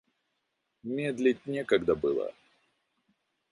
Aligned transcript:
Медлить 0.83 1.45
некогда 1.45 1.93
было. 1.93 2.33